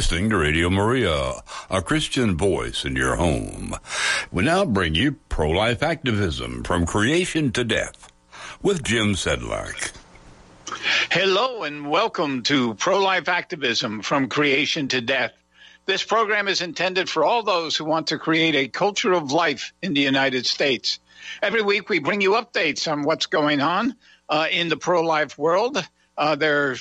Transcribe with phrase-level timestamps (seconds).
[0.00, 3.74] listening to Radio Maria, a Christian voice in your home.
[4.32, 8.10] We now bring you pro-life activism from creation to death
[8.62, 9.92] with Jim Sedlak.
[11.10, 15.34] Hello and welcome to Pro-Life Activism from Creation to Death.
[15.84, 19.74] This program is intended for all those who want to create a culture of life
[19.82, 20.98] in the United States.
[21.42, 23.94] Every week we bring you updates on what's going on
[24.30, 25.86] uh, in the pro-life world.
[26.16, 26.74] Uh, there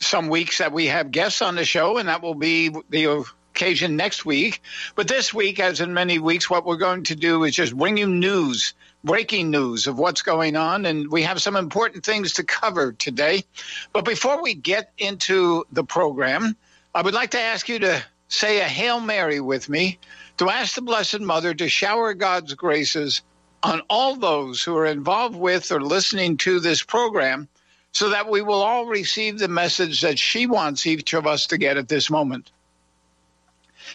[0.00, 3.96] some weeks that we have guests on the show, and that will be the occasion
[3.96, 4.62] next week.
[4.94, 7.96] But this week, as in many weeks, what we're going to do is just bring
[7.96, 10.86] you news, breaking news of what's going on.
[10.86, 13.44] And we have some important things to cover today.
[13.92, 16.56] But before we get into the program,
[16.94, 19.98] I would like to ask you to say a Hail Mary with me
[20.38, 23.20] to ask the Blessed Mother to shower God's graces
[23.62, 27.46] on all those who are involved with or listening to this program
[27.92, 31.58] so that we will all receive the message that she wants each of us to
[31.58, 32.50] get at this moment.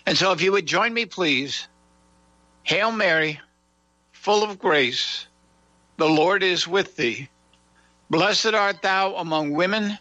[0.05, 1.67] And so, if you would join me, please.
[2.63, 3.39] Hail Mary,
[4.11, 5.27] full of grace,
[5.97, 7.29] the Lord is with thee.
[8.09, 9.97] Blessed art thou among women,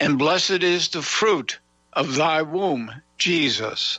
[0.00, 1.58] and blessed is the fruit
[1.92, 3.98] of thy womb, Jesus.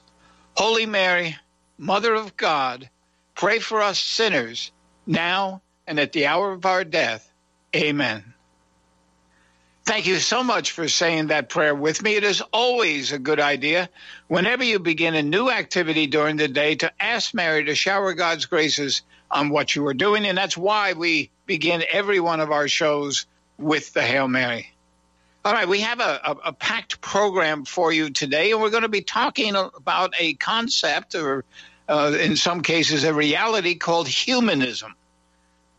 [0.56, 1.36] Holy Mary,
[1.78, 2.90] Mother of God,
[3.36, 4.72] pray for us sinners,
[5.06, 7.32] now and at the hour of our death.
[7.76, 8.34] Amen.
[9.88, 12.16] Thank you so much for saying that prayer with me.
[12.16, 13.88] It is always a good idea
[14.28, 18.48] whenever you begin a new activity during the day to ask Mary to shower God's
[18.48, 20.26] graces on what you are doing.
[20.26, 23.28] And that's why we begin every one of our shows
[23.58, 24.74] with the Hail Mary.
[25.46, 28.84] All right, we have a, a, a packed program for you today, and we're going
[28.84, 31.46] to be talking about a concept, or
[31.88, 34.94] uh, in some cases, a reality called humanism.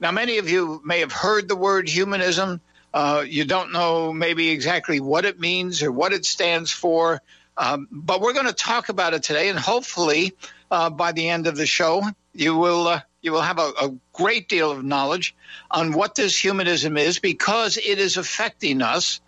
[0.01, 2.63] Now, many of you may have heard the word humanism.
[2.93, 7.21] Uh, you don't know maybe exactly what it means or what it stands for,
[7.57, 10.35] um, but we're going to talk about it today, and hopefully,
[10.71, 13.95] uh, by the end of the show, you will uh, you will have a, a,
[14.13, 15.35] great deal of knowledge
[15.71, 19.21] on what this humanism is because it is affecting us,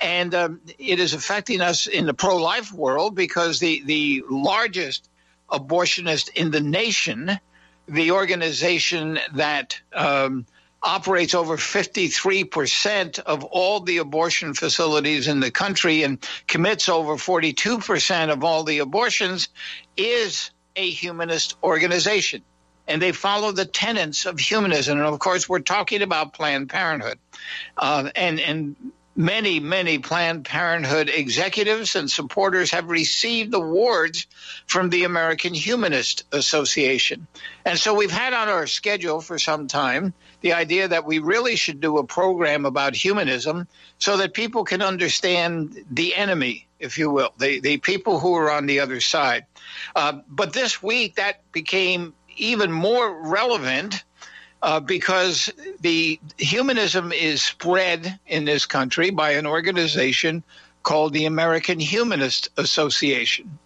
[0.00, 5.08] and um, it is affecting us in the pro-life world because the the largest
[5.50, 7.38] abortionist in the nation,
[7.88, 10.44] the organization that um,
[10.86, 18.30] operates over 53% of all the abortion facilities in the country and commits over 42%
[18.32, 19.48] of all the abortions
[19.96, 22.42] is a humanist organization.
[22.88, 24.98] And they follow the tenets of humanism.
[24.98, 27.18] And of course, we're talking about Planned Parenthood.
[27.76, 28.76] Uh, and, and
[29.16, 34.26] many, many Planned Parenthood executives and supporters have received awards
[34.66, 37.26] from the American Humanist Association.
[37.64, 40.12] And so we've had on our schedule for some time
[40.42, 43.66] the idea that we really should do a program about humanism
[43.98, 48.50] so that people can understand the enemy, if you will, the, the people who are
[48.50, 49.46] on the other side.
[49.94, 54.04] Uh, but this week, that became even more relevant
[54.62, 60.42] uh, because the humanism is spread in this country by an organization
[60.82, 63.58] called the American Humanist Association.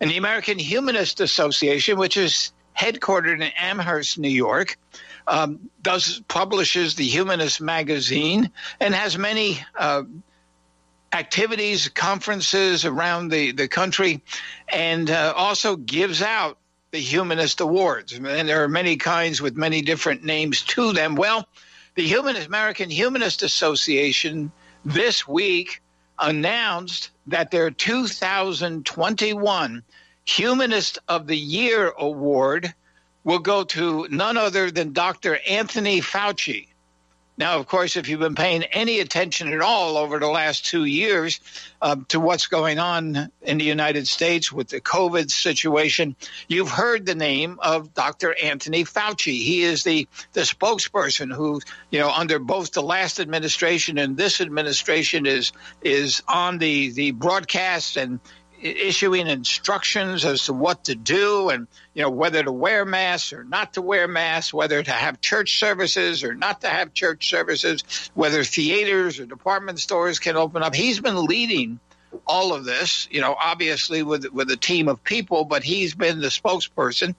[0.00, 4.78] And the American Humanist Association, which is headquartered in Amherst, New York,
[5.26, 8.50] um, does publishes the Humanist magazine
[8.80, 10.02] and has many uh,
[11.12, 14.22] activities, conferences around the, the country,
[14.68, 16.58] and uh, also gives out
[16.90, 18.12] the Humanist Awards.
[18.12, 21.14] And there are many kinds with many different names to them.
[21.16, 21.46] Well,
[21.94, 24.52] the Humanist American Humanist Association
[24.84, 25.82] this week
[26.18, 29.82] announced that their 2021
[30.24, 32.72] Humanist of the Year award
[33.24, 35.38] will go to none other than Dr.
[35.46, 36.68] Anthony Fauci.
[37.38, 40.84] Now, of course, if you've been paying any attention at all over the last two
[40.84, 41.38] years
[41.80, 46.16] uh, to what's going on in the United States with the COVID situation,
[46.48, 48.34] you've heard the name of Dr.
[48.42, 49.40] Anthony Fauci.
[49.40, 51.60] He is the, the spokesperson who,
[51.90, 57.12] you know, under both the last administration and this administration is is on the, the
[57.12, 58.18] broadcast and
[58.60, 63.44] issuing instructions as to what to do and you know whether to wear masks or
[63.44, 68.10] not to wear masks whether to have church services or not to have church services
[68.14, 70.74] whether theaters or department stores can open up.
[70.74, 71.78] He's been leading
[72.26, 76.20] all of this you know obviously with with a team of people but he's been
[76.20, 77.14] the spokesperson.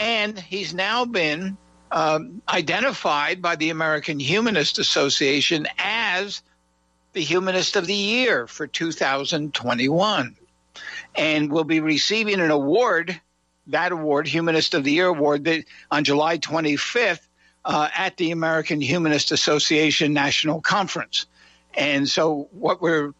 [0.00, 1.56] And he's now been
[1.90, 6.42] um, identified by the American Humanist Association as
[7.14, 10.36] the Humanist of the Year for 2021
[11.18, 13.20] and will be receiving an award,
[13.66, 17.20] that award, Humanist of the Year award, that, on July 25th
[17.64, 21.26] uh, at the American Humanist Association National Conference.
[21.74, 23.12] And so, what we're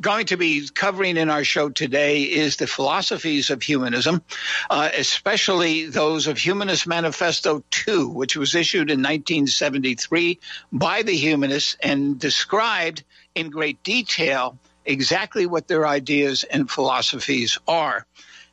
[0.00, 4.20] going to be covering in our show today is the philosophies of humanism,
[4.68, 10.38] uh, especially those of Humanist Manifesto 2, which was issued in 1973
[10.72, 13.04] by the humanists and described
[13.34, 18.06] in great detail exactly what their ideas and philosophies are.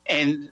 [0.05, 0.51] And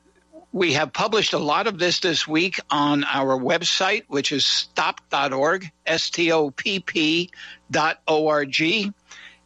[0.54, 5.72] we have published a lot of this this week on our website, which is stopp.org,
[5.86, 7.30] S T O P P
[7.70, 8.94] dot O R G.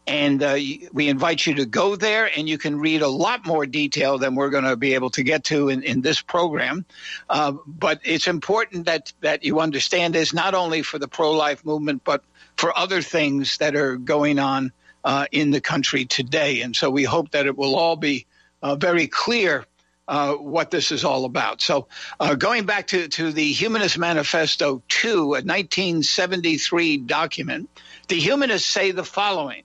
[0.07, 0.57] And uh,
[0.93, 4.35] we invite you to go there and you can read a lot more detail than
[4.35, 6.85] we're going to be able to get to in, in this program.
[7.27, 11.65] Uh, but it's important that, that you understand this not only for the pro life
[11.65, 12.23] movement, but
[12.55, 14.71] for other things that are going on
[15.06, 16.62] uh, in the country today.
[16.62, 18.25] And so we hope that it will all be
[18.62, 19.66] uh, very clear
[20.07, 21.62] uh, what this is all about.
[21.62, 21.88] So,
[22.19, 27.69] uh, going back to, to the Humanist Manifesto 2, a 1973 document,
[28.07, 29.63] the humanists say the following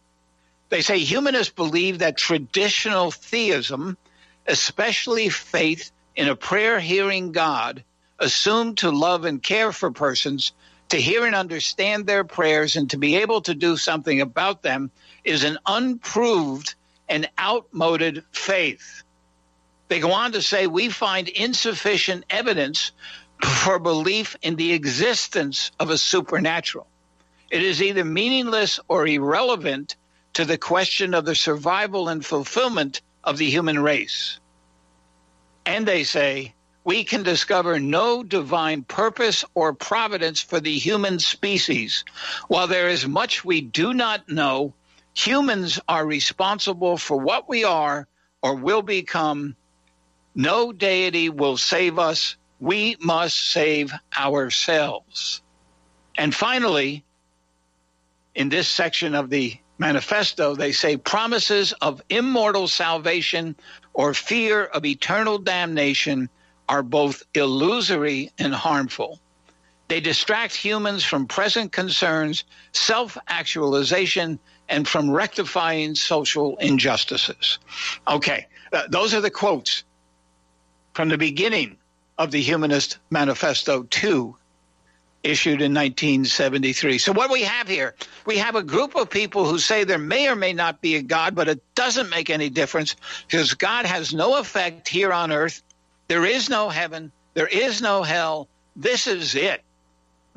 [0.68, 3.98] They say humanists believe that traditional theism,
[4.46, 7.84] especially faith in a prayer hearing God,
[8.18, 10.52] assumed to love and care for persons,
[10.90, 14.90] to hear and understand their prayers, and to be able to do something about them,
[15.24, 16.74] is an unproved
[17.08, 19.02] and outmoded faith.
[19.88, 22.92] They go on to say we find insufficient evidence
[23.42, 26.86] for belief in the existence of a supernatural.
[27.50, 29.96] It is either meaningless or irrelevant
[30.34, 34.38] to the question of the survival and fulfillment of the human race.
[35.66, 42.04] And they say we can discover no divine purpose or providence for the human species.
[42.48, 44.74] While there is much we do not know,
[45.26, 48.06] humans are responsible for what we are
[48.42, 49.56] or will become
[50.34, 52.36] no deity will save us.
[52.60, 55.42] We must save ourselves.
[56.16, 57.04] And finally,
[58.34, 63.56] in this section of the manifesto, they say promises of immortal salvation
[63.92, 66.28] or fear of eternal damnation
[66.68, 69.18] are both illusory and harmful.
[69.88, 74.38] They distract humans from present concerns, self actualization,
[74.70, 77.58] and from rectifying social injustices.
[78.08, 79.82] Okay, uh, those are the quotes
[80.94, 81.76] from the beginning
[82.16, 84.36] of the Humanist Manifesto 2,
[85.22, 86.98] issued in 1973.
[86.98, 87.94] So, what we have here,
[88.24, 91.02] we have a group of people who say there may or may not be a
[91.02, 92.96] God, but it doesn't make any difference
[93.26, 95.62] because God has no effect here on earth.
[96.08, 98.48] There is no heaven, there is no hell.
[98.76, 99.62] This is it.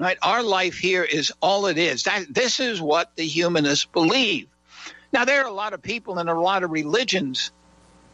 [0.03, 0.17] Right?
[0.21, 2.03] Our life here is all it is.
[2.03, 4.47] That, this is what the humanists believe.
[5.11, 7.51] Now, there are a lot of people and a lot of religions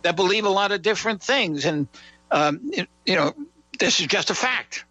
[0.01, 1.65] that believe a lot of different things.
[1.65, 1.87] And
[2.31, 2.71] um,
[3.05, 3.33] you know,
[3.79, 4.85] this is just a fact.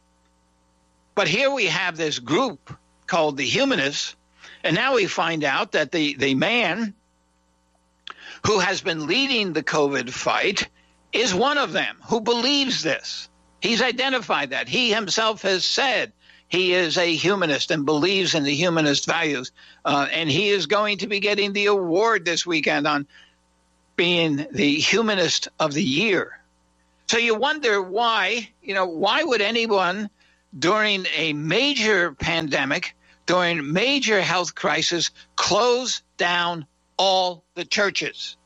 [1.14, 4.16] But here we have this group called the humanists,
[4.62, 6.94] and now we find out that the, the man
[8.46, 10.68] who has been leading the COVID fight
[11.12, 13.28] is one of them who believes this.
[13.60, 14.68] He's identified that.
[14.68, 16.12] He himself has said
[16.48, 19.52] he is a humanist and believes in the humanist values.
[19.84, 23.06] Uh, and he is going to be getting the award this weekend on
[23.96, 26.38] being the humanist of the year.
[27.08, 30.08] So you wonder why, you know, why would anyone
[30.58, 32.94] during a major pandemic,
[33.26, 38.36] during major health crisis, close down all the churches?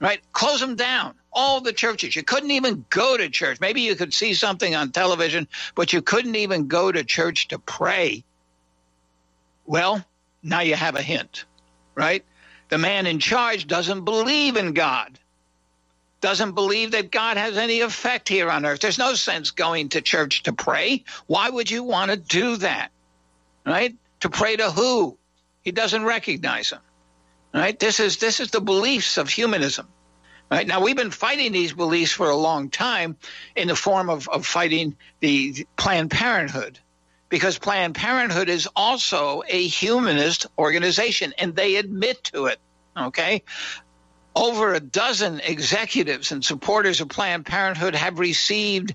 [0.00, 0.20] Right?
[0.32, 1.14] Close them down.
[1.38, 2.16] All the churches.
[2.16, 3.60] You couldn't even go to church.
[3.60, 7.58] Maybe you could see something on television, but you couldn't even go to church to
[7.60, 8.24] pray.
[9.64, 10.04] Well,
[10.42, 11.44] now you have a hint,
[11.94, 12.24] right?
[12.70, 15.18] The man in charge doesn't believe in God
[16.20, 18.80] doesn't believe that God has any effect here on earth.
[18.80, 21.04] There's no sense going to church to pray.
[21.26, 22.90] Why would you want to do that?
[23.64, 23.94] Right?
[24.20, 25.16] To pray to who?
[25.62, 26.80] He doesn't recognize him,
[27.54, 27.78] Right?
[27.78, 29.86] This is this is the beliefs of humanism.
[30.50, 30.66] Right?
[30.66, 33.16] Now we've been fighting these beliefs for a long time
[33.54, 36.78] in the form of, of fighting the Planned Parenthood.
[37.28, 42.58] Because Planned Parenthood is also a humanist organization and they admit to it.
[42.96, 43.42] Okay
[44.38, 48.94] over a dozen executives and supporters of Planned Parenthood have received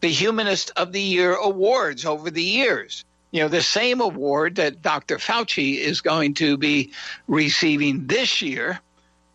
[0.00, 3.04] the Humanist of the Year awards over the years.
[3.30, 5.18] You know, the same award that Dr.
[5.18, 6.92] Fauci is going to be
[7.28, 8.80] receiving this year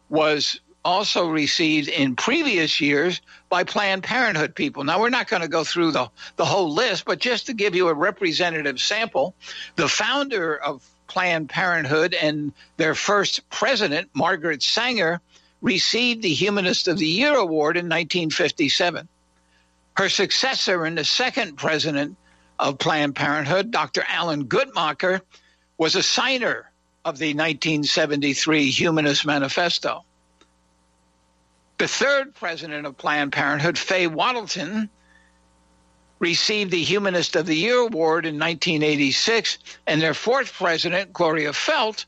[0.09, 4.83] was also received in previous years by Planned Parenthood people.
[4.83, 7.75] Now, we're not going to go through the, the whole list, but just to give
[7.75, 9.33] you a representative sample,
[9.75, 15.21] the founder of Planned Parenthood, and their first president, Margaret Sanger,
[15.61, 19.07] received the Humanist of the Year award in 1957.
[19.97, 22.15] Her successor and the second president
[22.59, 24.03] of Planned Parenthood, Dr.
[24.07, 25.21] Alan Guttmacher,
[25.77, 26.71] was a signer
[27.03, 30.03] of the 1973 Humanist Manifesto.
[31.77, 34.89] The third president of Planned Parenthood, Faye Wattleton,
[36.19, 42.05] received the Humanist of the Year award in 1986, and their fourth president, Gloria Feldt,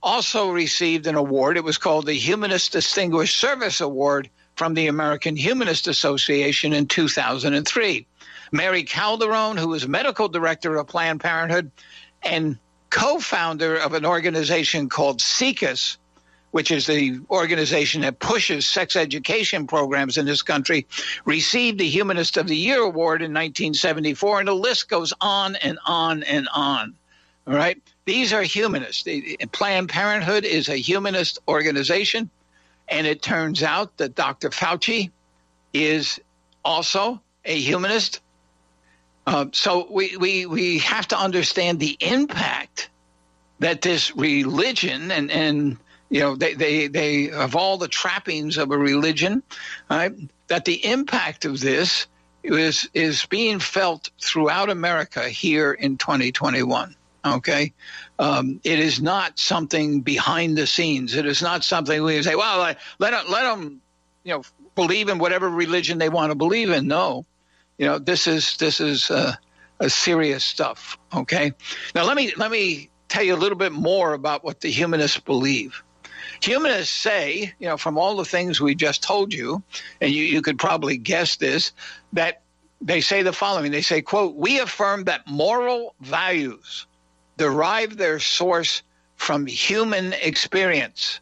[0.00, 1.56] also received an award.
[1.56, 8.06] It was called the Humanist Distinguished Service Award from the American Humanist Association in 2003.
[8.52, 11.72] Mary Calderone, who was medical director of Planned Parenthood
[12.22, 12.58] and
[12.90, 15.98] co founder of an organization called SIECUS,
[16.54, 20.86] which is the organization that pushes sex education programs in this country,
[21.24, 25.80] received the Humanist of the Year award in 1974, and the list goes on and
[25.84, 26.94] on and on.
[27.48, 27.82] All right?
[28.04, 29.02] These are humanists.
[29.50, 32.30] Planned Parenthood is a humanist organization,
[32.88, 34.50] and it turns out that Dr.
[34.50, 35.10] Fauci
[35.72, 36.20] is
[36.64, 38.20] also a humanist.
[39.26, 42.90] Uh, so we, we, we have to understand the impact
[43.58, 45.78] that this religion and, and
[46.10, 49.42] you know, they, they, they have all the trappings of a religion,
[49.90, 50.12] right?
[50.48, 52.06] That the impact of this
[52.42, 56.94] is, is being felt throughout America here in 2021.
[57.24, 57.72] Okay.
[58.18, 61.14] Um, it is not something behind the scenes.
[61.14, 62.58] It is not something we say, well,
[62.98, 63.80] let let them,
[64.24, 64.42] you know,
[64.74, 66.86] believe in whatever religion they want to believe in.
[66.86, 67.24] No,
[67.78, 69.34] you know, this is, this is, uh,
[69.80, 70.98] a serious stuff.
[71.14, 71.52] Okay.
[71.94, 75.18] Now let me, let me tell you a little bit more about what the humanists
[75.18, 75.82] believe.
[76.42, 79.62] Humanists say, you know, from all the things we just told you,
[80.00, 81.72] and you, you could probably guess this,
[82.12, 82.42] that
[82.80, 83.72] they say the following.
[83.72, 86.86] They say, quote, we affirm that moral values
[87.36, 88.82] derive their source
[89.16, 91.20] from human experience.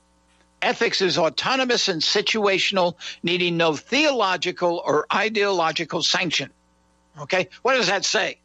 [0.60, 6.50] Ethics is autonomous and situational, needing no theological or ideological sanction.
[7.20, 7.48] Okay?
[7.62, 8.38] What does that say?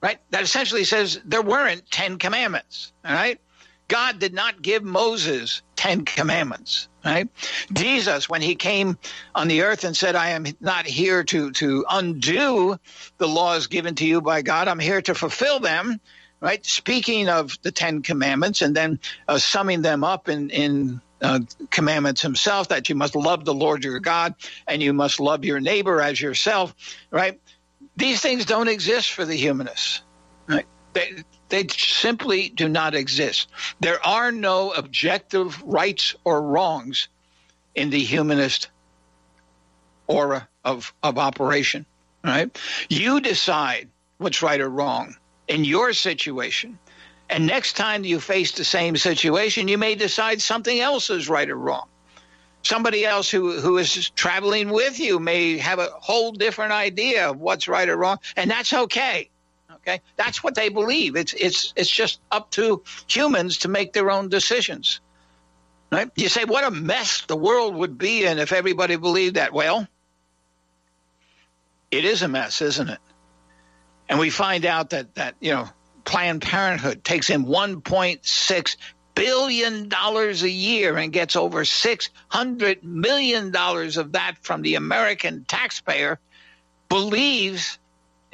[0.00, 0.18] Right?
[0.30, 2.92] That essentially says there weren't 10 commandments.
[3.04, 3.40] All right?
[3.88, 7.28] God did not give Moses 10 commandments, right?
[7.72, 8.98] Jesus, when he came
[9.34, 12.78] on the earth and said, I am not here to, to undo
[13.18, 16.00] the laws given to you by God, I'm here to fulfill them,
[16.40, 16.64] right?
[16.64, 22.22] Speaking of the 10 commandments and then uh, summing them up in, in uh, commandments
[22.22, 24.34] himself that you must love the Lord your God
[24.66, 26.74] and you must love your neighbor as yourself,
[27.10, 27.40] right?
[27.96, 30.02] These things don't exist for the humanists,
[30.48, 30.66] right?
[30.92, 33.48] They, they simply do not exist.
[33.80, 37.08] There are no objective rights or wrongs
[37.74, 38.68] in the humanist
[40.06, 41.86] aura of, of operation.
[42.24, 42.56] Right?
[42.88, 46.78] You decide what's right or wrong in your situation.
[47.28, 51.48] And next time you face the same situation, you may decide something else is right
[51.48, 51.88] or wrong.
[52.62, 57.38] Somebody else who, who is traveling with you may have a whole different idea of
[57.38, 59.28] what's right or wrong, and that's okay.
[59.86, 61.14] Okay, that's what they believe.
[61.14, 65.00] It's it's it's just up to humans to make their own decisions.
[65.92, 66.10] Right?
[66.16, 69.52] You say, what a mess the world would be in if everybody believed that.
[69.52, 69.86] Well,
[71.90, 72.98] it is a mess, isn't it?
[74.08, 75.68] And we find out that that you know
[76.04, 78.76] Planned Parenthood takes in 1.6
[79.14, 85.44] billion dollars a year and gets over 600 million dollars of that from the American
[85.44, 86.18] taxpayer
[86.88, 87.78] believes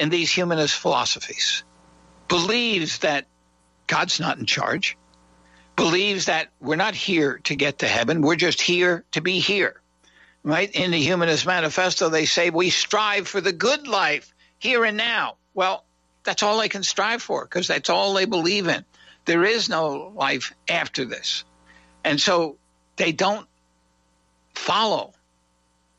[0.00, 1.62] in these humanist philosophies,
[2.26, 3.26] believes that
[3.86, 4.96] God's not in charge,
[5.76, 9.78] believes that we're not here to get to heaven, we're just here to be here.
[10.42, 10.70] Right?
[10.70, 15.36] In the Humanist Manifesto, they say we strive for the good life here and now.
[15.52, 15.84] Well,
[16.24, 18.86] that's all they can strive for because that's all they believe in.
[19.26, 21.44] There is no life after this.
[22.04, 22.56] And so
[22.96, 23.46] they don't
[24.54, 25.12] follow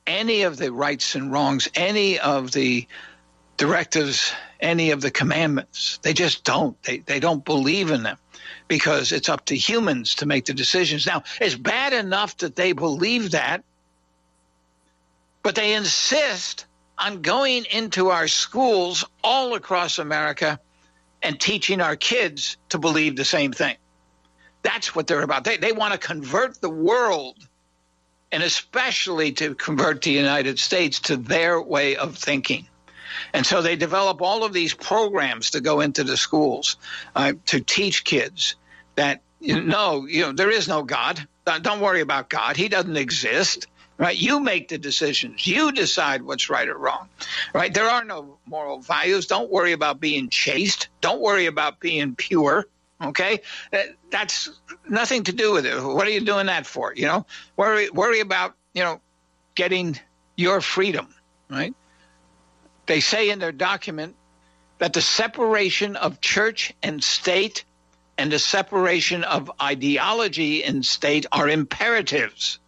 [0.08, 2.88] any of the rights and wrongs, any of the
[3.61, 5.99] directives, any of the commandments.
[6.01, 6.81] They just don't.
[6.81, 8.17] They, they don't believe in them
[8.67, 11.05] because it's up to humans to make the decisions.
[11.05, 13.63] Now, it's bad enough that they believe that,
[15.43, 16.65] but they insist
[16.97, 20.59] on going into our schools all across America
[21.21, 23.75] and teaching our kids to believe the same thing.
[24.63, 25.43] That's what they're about.
[25.43, 27.37] They, they want to convert the world
[28.31, 32.65] and especially to convert the United States to their way of thinking.
[33.33, 36.77] And so they develop all of these programs to go into the schools
[37.15, 38.55] uh, to teach kids
[38.95, 41.27] that you know, you know, there is no God.
[41.61, 42.55] Don't worry about God.
[42.55, 43.67] He doesn't exist.
[43.97, 44.17] Right?
[44.17, 45.45] You make the decisions.
[45.45, 47.07] You decide what's right or wrong.
[47.53, 47.71] Right?
[47.71, 49.27] There are no moral values.
[49.27, 50.87] Don't worry about being chaste.
[51.01, 52.65] Don't worry about being pure.
[53.03, 53.41] Okay?
[54.09, 54.49] That's
[54.89, 55.83] nothing to do with it.
[55.83, 56.93] What are you doing that for?
[56.95, 57.25] You know?
[57.57, 59.01] Worry worry about, you know,
[59.53, 59.99] getting
[60.35, 61.13] your freedom,
[61.49, 61.75] right?
[62.91, 64.17] They say in their document
[64.79, 67.63] that the separation of church and state
[68.17, 72.60] and the separation of ideology and state are imperatives.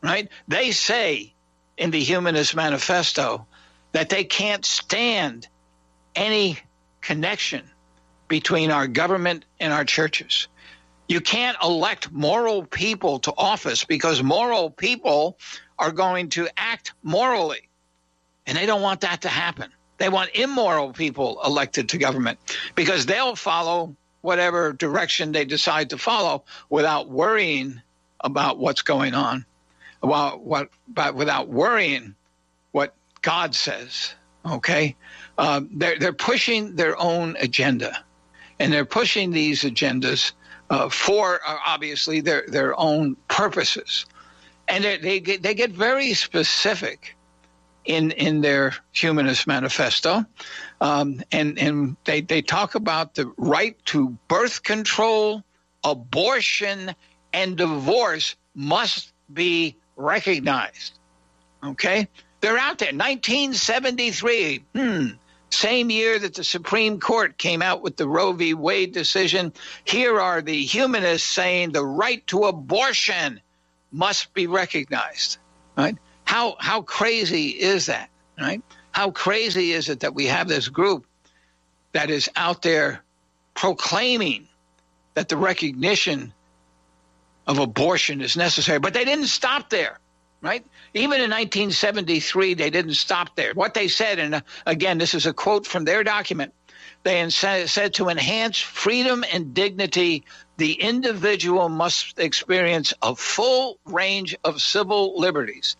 [0.00, 0.28] Right?
[0.46, 1.34] They say
[1.76, 3.48] in the Humanist Manifesto
[3.90, 5.48] that they can't stand
[6.14, 6.56] any
[7.00, 7.68] connection
[8.28, 10.46] between our government and our churches.
[11.08, 15.38] You can't elect moral people to office because moral people
[15.76, 17.68] are going to act morally.
[18.46, 19.72] And they don't want that to happen.
[19.98, 22.38] They want immoral people elected to government
[22.74, 27.80] because they'll follow whatever direction they decide to follow without worrying
[28.20, 29.44] about what's going on,
[30.02, 32.14] about what, but without worrying
[32.72, 34.14] what God says.
[34.46, 34.94] Okay,
[35.38, 38.04] um, they're they're pushing their own agenda,
[38.58, 40.32] and they're pushing these agendas
[40.68, 44.04] uh, for uh, obviously their their own purposes,
[44.68, 47.16] and they they get, they get very specific
[47.84, 50.24] in in their humanist manifesto,
[50.80, 55.42] um, and and they they talk about the right to birth control,
[55.82, 56.94] abortion,
[57.32, 60.98] and divorce must be recognized.
[61.62, 62.08] Okay,
[62.40, 62.92] they're out there.
[62.92, 64.64] 1973.
[64.74, 65.06] Hmm.
[65.50, 68.54] Same year that the Supreme Court came out with the Roe v.
[68.54, 69.52] Wade decision,
[69.84, 73.40] here are the humanists saying the right to abortion
[73.92, 75.38] must be recognized.
[75.76, 75.96] Right?
[76.24, 78.10] How how crazy is that?
[78.38, 78.62] Right?
[78.90, 81.06] How crazy is it that we have this group
[81.92, 83.02] that is out there
[83.54, 84.48] proclaiming
[85.14, 86.32] that the recognition
[87.46, 89.98] of abortion is necessary, but they didn't stop there
[90.44, 90.64] right?
[90.92, 93.54] Even in 1973, they didn't stop there.
[93.54, 96.52] What they said, and uh, again, this is a quote from their document,
[97.02, 100.24] they said to enhance freedom and dignity,
[100.58, 105.76] the individual must experience a full range of civil liberties.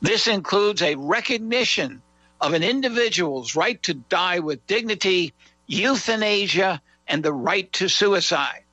[0.00, 2.02] This includes a recognition
[2.40, 5.32] of an individual's right to die with dignity,
[5.66, 8.64] euthanasia, and the right to suicide.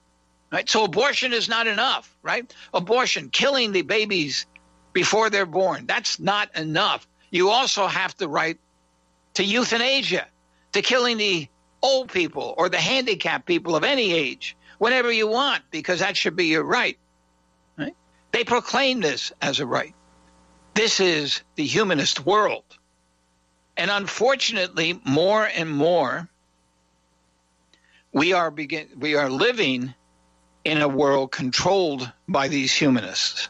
[0.51, 0.67] Right?
[0.67, 2.51] So abortion is not enough, right?
[2.73, 4.47] Abortion, killing the babies
[4.93, 5.85] before they're born.
[5.85, 7.07] That's not enough.
[7.29, 8.57] You also have the right
[9.35, 10.25] to euthanasia,
[10.71, 11.47] to killing the
[11.81, 16.35] old people or the handicapped people of any age whenever you want, because that should
[16.35, 16.97] be your right.
[17.77, 17.95] right?
[18.31, 19.93] They proclaim this as a right.
[20.79, 22.63] This is the humanist world.
[23.75, 26.29] And unfortunately, more and more,
[28.13, 29.93] we are begin we are living
[30.63, 33.49] in a world controlled by these humanists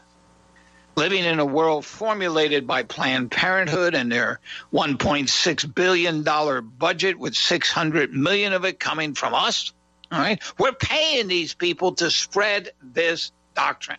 [0.96, 4.40] living in a world formulated by Planned Parenthood and their
[4.72, 9.72] 1.6 billion dollar budget with 600 million of it coming from us.
[10.10, 13.98] All right, we're paying these people to spread this doctrine.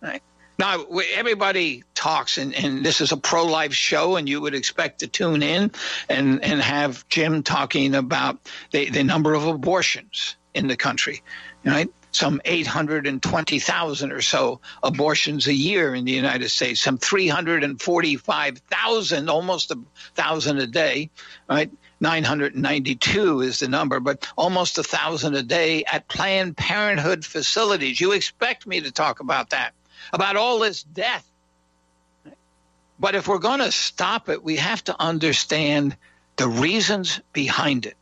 [0.00, 0.22] Right?
[0.62, 5.00] Now, everybody talks, and, and this is a pro life show, and you would expect
[5.00, 5.72] to tune in
[6.08, 8.38] and, and have Jim talking about
[8.70, 11.24] the, the number of abortions in the country.
[11.64, 11.88] Right?
[12.12, 19.78] some 820,000 or so abortions a year in the United States, some 345,000, almost a
[20.14, 21.08] thousand a day,
[21.48, 21.70] right?
[22.00, 27.98] 992 is the number, but almost a thousand a day at Planned Parenthood facilities.
[27.98, 29.72] You expect me to talk about that,
[30.12, 31.26] about all this death.
[32.98, 35.96] But if we're going to stop it, we have to understand
[36.36, 37.96] the reasons behind it.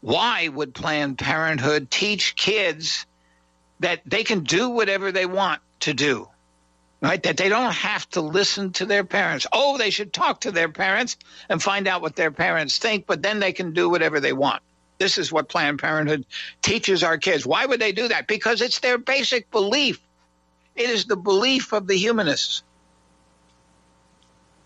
[0.00, 3.06] Why would Planned Parenthood teach kids
[3.80, 6.28] that they can do whatever they want to do,
[7.00, 7.22] right?
[7.22, 9.46] That they don't have to listen to their parents.
[9.52, 11.16] Oh, they should talk to their parents
[11.48, 14.62] and find out what their parents think, but then they can do whatever they want.
[14.98, 16.26] This is what Planned Parenthood
[16.62, 17.44] teaches our kids.
[17.44, 18.28] Why would they do that?
[18.28, 20.00] Because it's their basic belief.
[20.74, 22.62] It is the belief of the humanists.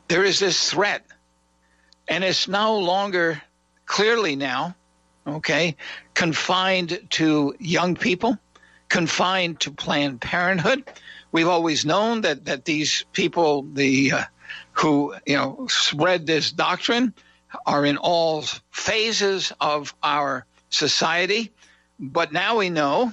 [0.09, 1.05] There is this threat,
[2.07, 3.42] and it's no longer
[3.87, 4.77] clearly now,
[5.27, 5.77] okay,
[6.14, 8.38] confined to young people
[8.88, 10.85] confined to Planned Parenthood.
[11.33, 14.25] We've always known that that these people, the uh,
[14.73, 17.14] who you know spread this doctrine,
[17.66, 21.53] are in all phases of our society.
[21.99, 23.12] But now we know,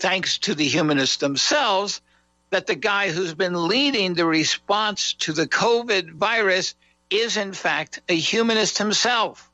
[0.00, 2.00] thanks to the humanists themselves,
[2.50, 6.74] that the guy who's been leading the response to the COVID virus
[7.10, 9.50] is in fact a humanist himself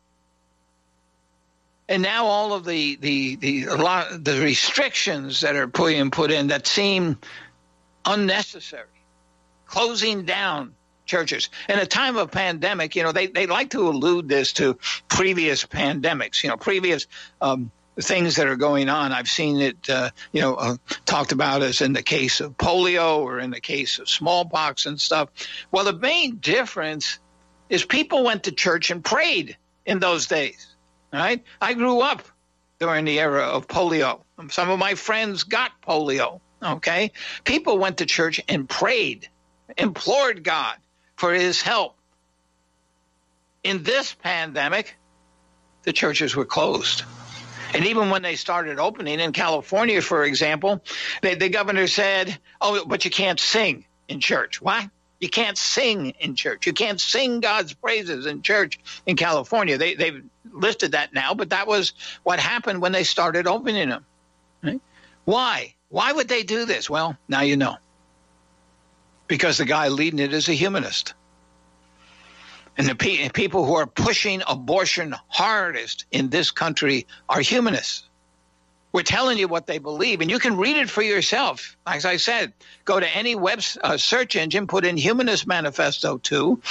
[1.88, 6.48] and now all of the the the lot, the restrictions that are put put in
[6.48, 7.18] that seem
[8.04, 8.86] unnecessary,
[9.66, 12.96] closing down churches in a time of pandemic.
[12.96, 14.78] You know, they they like to allude this to
[15.08, 16.42] previous pandemics.
[16.42, 17.06] You know, previous.
[17.40, 19.12] Um, things that are going on.
[19.12, 23.18] I've seen it, uh, you know, uh, talked about as in the case of polio
[23.18, 25.30] or in the case of smallpox and stuff.
[25.70, 27.18] Well, the main difference
[27.68, 30.76] is people went to church and prayed in those days
[31.12, 31.42] right?
[31.60, 32.22] I grew up
[32.78, 34.20] during the era of polio.
[34.50, 36.40] Some of my friends got polio.
[36.62, 37.12] Okay.
[37.44, 39.28] People went to church and prayed,
[39.76, 40.76] implored God
[41.16, 41.96] for his help.
[43.62, 44.96] In this pandemic,
[45.82, 47.02] the churches were closed.
[47.76, 50.82] And even when they started opening in California, for example,
[51.20, 54.62] they, the governor said, Oh, but you can't sing in church.
[54.62, 54.88] Why?
[55.20, 56.66] You can't sing in church.
[56.66, 59.76] You can't sing God's praises in church in California.
[59.76, 64.06] They, they've lifted that now, but that was what happened when they started opening them.
[64.62, 64.80] Right?
[65.26, 65.74] Why?
[65.90, 66.88] Why would they do this?
[66.88, 67.76] Well, now you know.
[69.26, 71.12] Because the guy leading it is a humanist.
[72.78, 78.08] And the pe- people who are pushing abortion hardest in this country are humanists.
[78.92, 81.76] We're telling you what they believe, and you can read it for yourself.
[81.86, 82.54] As I said,
[82.86, 86.62] go to any web uh, search engine, put in Humanist Manifesto 2.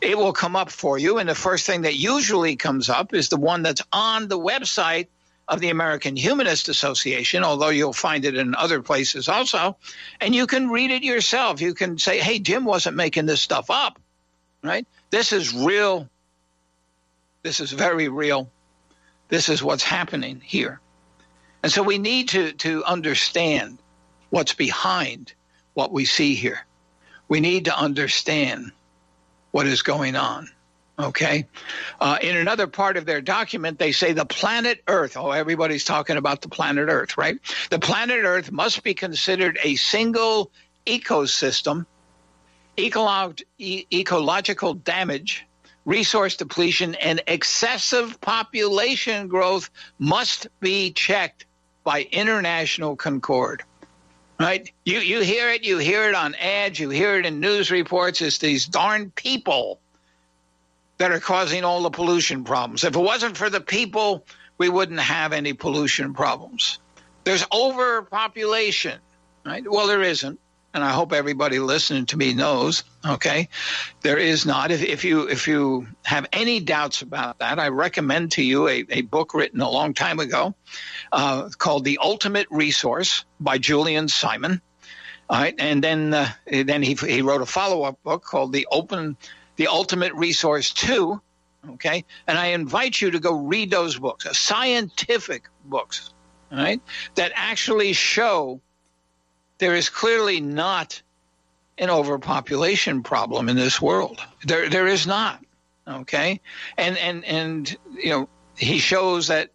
[0.00, 3.28] It will come up for you, and the first thing that usually comes up is
[3.28, 5.08] the one that's on the website
[5.46, 9.76] of the American Humanist Association, although you'll find it in other places also.
[10.20, 11.60] And you can read it yourself.
[11.60, 13.98] You can say, hey, Jim wasn't making this stuff up,
[14.62, 14.86] right?
[15.14, 16.08] This is real.
[17.44, 18.50] This is very real.
[19.28, 20.80] This is what's happening here.
[21.62, 23.78] And so we need to, to understand
[24.30, 25.32] what's behind
[25.72, 26.66] what we see here.
[27.28, 28.72] We need to understand
[29.52, 30.50] what is going on.
[30.98, 31.46] Okay.
[32.00, 35.16] Uh, in another part of their document, they say the planet Earth.
[35.16, 37.38] Oh, everybody's talking about the planet Earth, right?
[37.70, 40.50] The planet Earth must be considered a single
[40.84, 41.86] ecosystem.
[42.76, 45.46] E- ecological damage,
[45.84, 51.46] resource depletion, and excessive population growth must be checked
[51.84, 53.62] by international concord.
[54.40, 54.72] Right?
[54.84, 58.20] You you hear it, you hear it on ads, you hear it in news reports.
[58.20, 59.78] It's these darn people
[60.98, 62.82] that are causing all the pollution problems.
[62.82, 64.26] If it wasn't for the people,
[64.58, 66.78] we wouldn't have any pollution problems.
[67.24, 68.98] There's overpopulation,
[69.44, 69.64] right?
[69.68, 70.40] Well, there isn't.
[70.74, 73.48] And I hope everybody listening to me knows, okay,
[74.02, 74.72] there is not.
[74.72, 78.84] If, if you if you have any doubts about that, I recommend to you a,
[78.90, 80.54] a book written a long time ago
[81.12, 84.60] uh, called "The Ultimate Resource" by Julian Simon.
[85.30, 88.66] All right, and then uh, then he he wrote a follow up book called "The
[88.70, 89.16] Open
[89.56, 91.20] the Ultimate Resource 2.
[91.70, 92.04] Okay.
[92.26, 96.12] And I invite you to go read those books, uh, scientific books,
[96.52, 96.80] right,
[97.14, 98.60] that actually show
[99.58, 101.02] there is clearly not
[101.78, 104.20] an overpopulation problem in this world.
[104.44, 105.44] There, there is not.
[105.86, 106.40] Okay.
[106.76, 109.50] And, and, and, you know, he shows that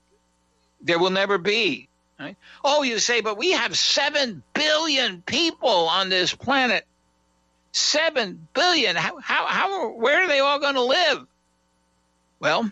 [0.82, 1.88] there will never be.
[2.20, 2.36] Right?
[2.64, 6.86] Oh, you say, but we have 7 billion people on this planet.
[7.72, 8.96] Seven billion.
[8.96, 11.28] How, how, how, where are they all going to live?
[12.40, 12.72] Well,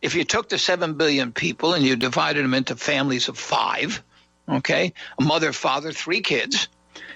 [0.00, 4.02] if you took the seven billion people and you divided them into families of five,
[4.48, 6.68] okay, a mother, father, three kids,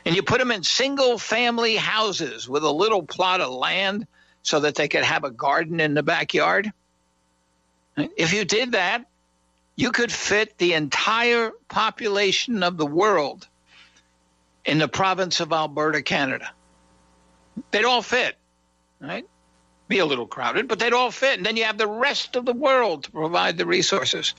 [0.04, 4.06] and you put them in single family houses with a little plot of land
[4.42, 6.72] so that they could have a garden in the backyard,
[8.16, 9.04] if you did that,
[9.76, 13.46] you could fit the entire population of the world
[14.64, 16.50] in the province of Alberta, Canada.
[17.70, 18.36] They'd all fit,
[19.00, 19.26] right?
[19.90, 21.38] Be a little crowded, but they'd all fit.
[21.38, 24.34] And then you have the rest of the world to provide the resources.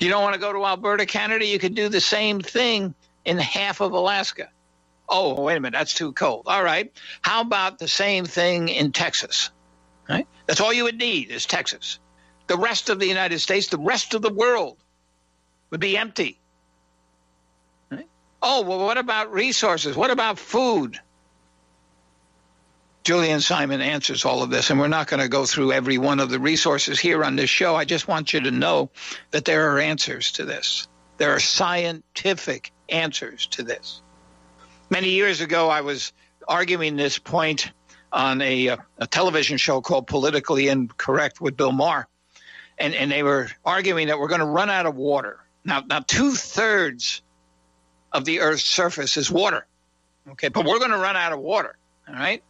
[0.00, 1.44] You don't want to go to Alberta, Canada?
[1.44, 2.94] You could do the same thing
[3.26, 4.48] in half of Alaska.
[5.06, 6.44] Oh, wait a minute, that's too cold.
[6.46, 6.90] All right.
[7.20, 9.50] How about the same thing in Texas?
[10.08, 10.26] Right?
[10.46, 11.98] That's all you would need is Texas.
[12.46, 14.78] The rest of the United States, the rest of the world
[15.68, 16.40] would be empty.
[17.90, 18.08] Right?
[18.40, 19.94] Oh, well, what about resources?
[19.94, 20.98] What about food?
[23.04, 26.20] Julian Simon answers all of this, and we're not going to go through every one
[26.20, 27.76] of the resources here on this show.
[27.76, 28.88] I just want you to know
[29.30, 30.88] that there are answers to this.
[31.18, 34.00] There are scientific answers to this.
[34.88, 36.14] Many years ago, I was
[36.48, 37.70] arguing this point
[38.10, 42.08] on a, uh, a television show called Politically Incorrect with Bill Maher,
[42.78, 45.40] and, and they were arguing that we're going to run out of water.
[45.62, 47.20] Now, now two thirds
[48.12, 49.66] of the Earth's surface is water,
[50.30, 51.76] okay, but we're going to run out of water.
[52.08, 52.42] All right.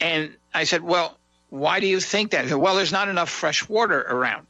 [0.00, 1.16] And I said, Well,
[1.50, 2.48] why do you think that?
[2.48, 4.46] Said, well, there's not enough fresh water around.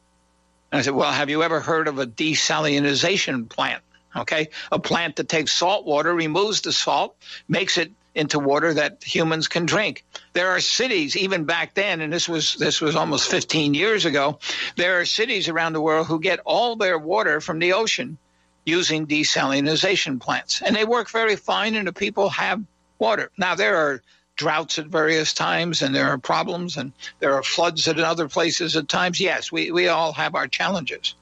[0.71, 3.83] And I said, Well, have you ever heard of a desalination plant?
[4.15, 4.49] Okay.
[4.71, 7.15] A plant that takes salt water, removes the salt,
[7.47, 10.05] makes it into water that humans can drink.
[10.33, 14.39] There are cities, even back then, and this was this was almost 15 years ago.
[14.77, 18.17] There are cities around the world who get all their water from the ocean
[18.65, 22.63] using desalination plants, and they work very fine, and the people have
[22.97, 23.29] water.
[23.37, 24.01] Now there are
[24.35, 28.75] droughts at various times and there are problems and there are floods at other places
[28.75, 29.19] at times.
[29.19, 31.15] Yes, we, we all have our challenges.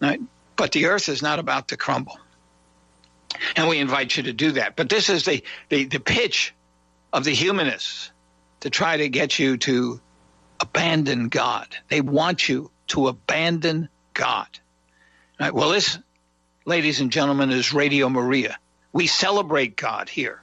[0.00, 0.20] Right?
[0.56, 2.18] But the earth is not about to crumble.
[3.56, 4.76] And we invite you to do that.
[4.76, 6.54] But this is the, the, the pitch
[7.12, 8.10] of the humanists
[8.60, 10.00] to try to get you to
[10.60, 11.68] abandon God.
[11.88, 14.48] They want you to abandon God.
[15.38, 15.54] Right?
[15.54, 15.98] Well, this,
[16.64, 18.58] ladies and gentlemen, is Radio Maria.
[18.92, 20.42] We celebrate God here.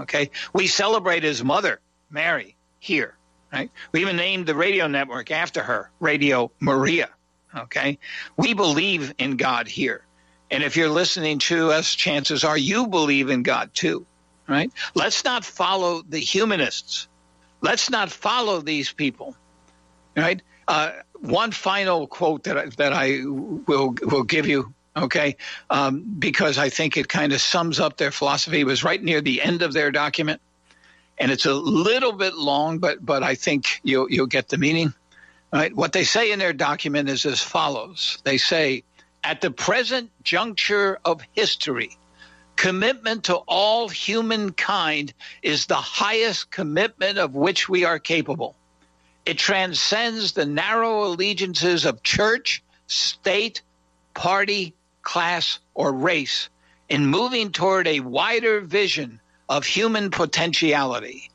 [0.00, 0.30] Okay?
[0.52, 3.16] We celebrate his mother, Mary, here.
[3.52, 3.70] Right?
[3.92, 7.08] We even named the radio network after her, Radio Maria.
[7.54, 7.98] Okay?
[8.36, 10.04] We believe in God here.
[10.50, 14.06] And if you're listening to us, chances are you believe in God too.
[14.48, 14.70] Right?
[14.94, 17.08] Let's not follow the humanists.
[17.60, 19.36] Let's not follow these people.
[20.16, 20.42] Right?
[20.66, 25.36] Uh, one final quote that I, that I will will give you, okay,
[25.68, 28.60] um, because I think it kind of sums up their philosophy.
[28.60, 30.40] It was right near the end of their document,
[31.18, 34.94] and it's a little bit long, but but I think you'll you'll get the meaning.
[35.52, 35.74] Right?
[35.74, 38.18] What they say in their document is as follows.
[38.22, 38.84] They say,
[39.24, 41.98] at the present juncture of history,
[42.54, 48.54] commitment to all humankind is the highest commitment of which we are capable.
[49.26, 53.62] It transcends the narrow allegiances of church, state,
[54.14, 56.48] party, class, or race
[56.88, 61.30] in moving toward a wider vision of human potentiality.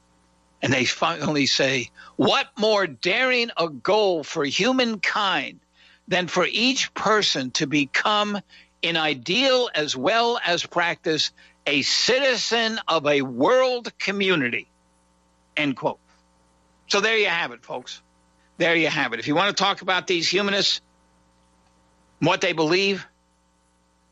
[0.62, 5.60] And they finally say, What more daring a goal for humankind
[6.08, 8.40] than for each person to become,
[8.82, 11.32] in ideal as well as practice,
[11.66, 14.68] a citizen of a world community?
[15.58, 16.00] End quote.
[16.88, 18.02] So there you have it, folks.
[18.58, 19.20] There you have it.
[19.20, 20.82] If you want to talk about these humanists,
[22.20, 23.06] what they believe,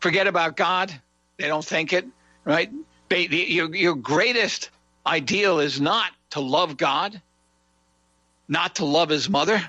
[0.03, 0.93] forget about God.
[1.37, 2.05] They don't think it,
[2.43, 2.69] right?
[3.09, 4.69] Your, your greatest
[5.07, 7.21] ideal is not to love God,
[8.49, 9.63] not to love his mother,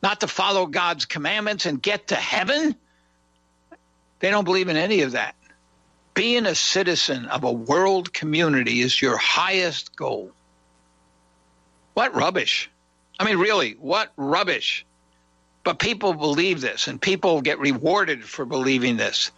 [0.00, 2.76] not to follow God's commandments and get to heaven.
[4.20, 5.34] They don't believe in any of that.
[6.14, 10.30] Being a citizen of a world community is your highest goal.
[11.94, 12.70] What rubbish.
[13.18, 14.86] I mean, really, what rubbish.
[15.64, 19.30] But people believe this, and people get rewarded for believing this.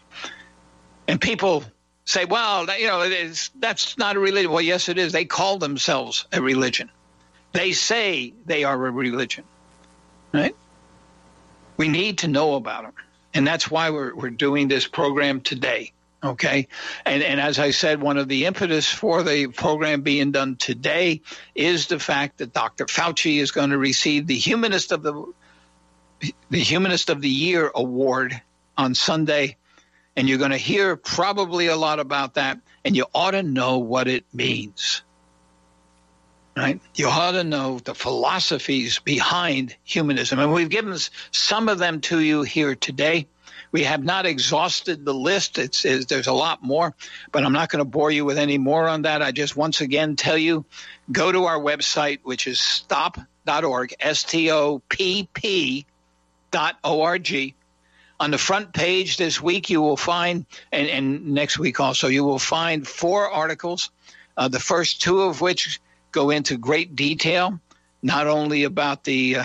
[1.06, 1.64] And people
[2.06, 3.08] say, well, you know,
[3.58, 4.50] that's not a religion.
[4.50, 5.12] Well, yes, it is.
[5.12, 6.90] They call themselves a religion.
[7.52, 9.44] They say they are a religion,
[10.32, 10.56] right?
[11.76, 12.92] We need to know about them.
[13.32, 15.92] And that's why we're, we're doing this program today.
[16.22, 16.68] Okay.
[17.04, 21.20] And, and as I said, one of the impetus for the program being done today
[21.54, 22.86] is the fact that Dr.
[22.86, 25.32] Fauci is going to receive the Humanist of the
[26.20, 28.40] the Humanist of the Year award
[28.76, 29.56] on Sunday.
[30.16, 32.60] And you're going to hear probably a lot about that.
[32.84, 35.02] And you ought to know what it means.
[36.56, 36.80] Right?
[36.94, 40.38] You ought to know the philosophies behind humanism.
[40.38, 40.96] And we've given
[41.32, 43.26] some of them to you here today.
[43.72, 45.58] We have not exhausted the list.
[45.58, 46.94] It's, it's, there's a lot more,
[47.32, 49.20] but I'm not going to bore you with any more on that.
[49.20, 50.64] I just once again tell you
[51.10, 55.86] go to our website, which is stopp.org, S T O P P
[56.54, 57.54] dot O R G.
[58.20, 62.22] On the front page this week, you will find, and, and next week also, you
[62.22, 63.90] will find four articles,
[64.36, 65.80] uh, the first two of which
[66.12, 67.58] go into great detail,
[68.02, 69.44] not only about the uh,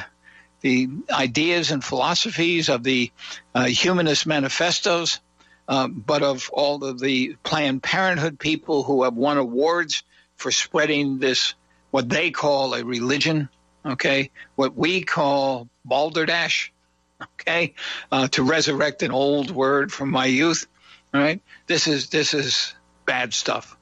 [0.61, 3.11] the ideas and philosophies of the
[3.55, 5.19] uh, humanist manifestos,
[5.67, 10.03] uh, but of all of the Planned Parenthood people who have won awards
[10.35, 11.55] for spreading this,
[11.91, 13.49] what they call a religion,
[13.83, 16.71] okay, what we call balderdash,
[17.21, 17.73] okay,
[18.11, 20.67] uh, to resurrect an old word from my youth,
[21.13, 21.41] right.
[21.67, 22.73] This is this is
[23.05, 23.77] bad stuff,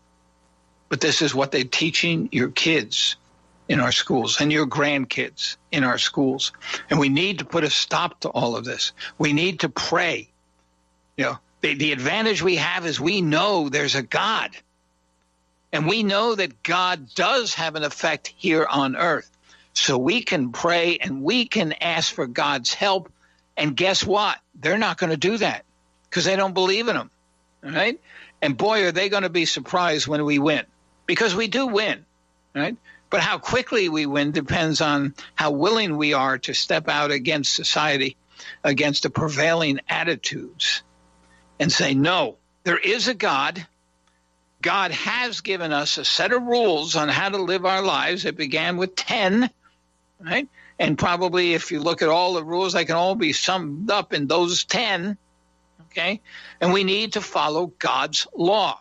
[0.89, 3.15] but this is what they're teaching your kids
[3.67, 6.51] in our schools and your grandkids in our schools.
[6.89, 8.93] And we need to put a stop to all of this.
[9.17, 10.29] We need to pray.
[11.17, 14.51] You know, the, the advantage we have is we know there's a God.
[15.73, 19.29] And we know that God does have an effect here on earth.
[19.73, 23.11] So we can pray and we can ask for God's help.
[23.57, 24.37] And guess what?
[24.55, 25.65] They're not going to do that
[26.09, 27.11] because they don't believe in them.
[27.63, 27.99] Right?
[28.41, 30.65] And boy, are they going to be surprised when we win
[31.07, 32.05] because we do win.
[32.53, 32.77] Right?
[33.09, 37.53] But how quickly we win depends on how willing we are to step out against
[37.53, 38.17] society,
[38.63, 40.83] against the prevailing attitudes,
[41.59, 43.65] and say, no, there is a God.
[44.61, 48.25] God has given us a set of rules on how to live our lives.
[48.25, 49.49] It began with 10,
[50.19, 50.47] right?
[50.79, 54.13] And probably if you look at all the rules, they can all be summed up
[54.13, 55.17] in those 10,
[55.85, 56.21] okay?
[56.61, 58.79] And we need to follow God's law.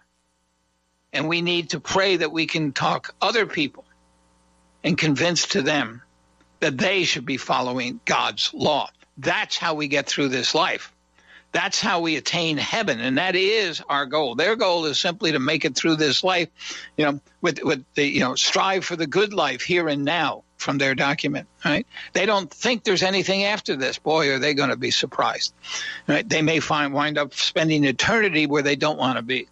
[1.13, 3.85] And we need to pray that we can talk other people
[4.85, 6.03] and convince to them
[6.61, 8.91] that they should be following God's law.
[9.17, 10.93] That's how we get through this life.
[11.53, 14.35] That's how we attain heaven, and that is our goal.
[14.35, 16.49] Their goal is simply to make it through this life,
[16.99, 20.45] you know, with with the you know strive for the good life here and now
[20.57, 21.47] from their document.
[21.65, 21.87] Right?
[22.13, 23.99] They don't think there's anything after this.
[23.99, 25.53] Boy, are they going to be surprised.
[26.07, 26.29] Right?
[26.29, 29.49] They may find wind up spending eternity where they don't want to be.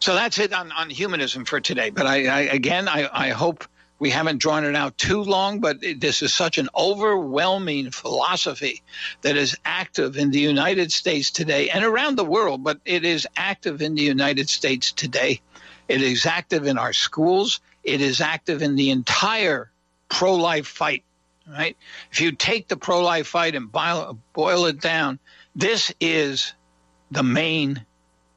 [0.00, 1.90] So that's it on, on humanism for today.
[1.90, 3.64] But I, I again, I, I hope
[3.98, 8.82] we haven't drawn it out too long, but this is such an overwhelming philosophy
[9.22, 13.26] that is active in the United States today and around the world, but it is
[13.36, 15.40] active in the United States today.
[15.88, 17.60] It is active in our schools.
[17.84, 19.70] It is active in the entire
[20.08, 21.04] pro life fight,
[21.48, 21.76] right?
[22.10, 25.18] If you take the pro life fight and boil, boil it down,
[25.54, 26.52] this is
[27.10, 27.84] the main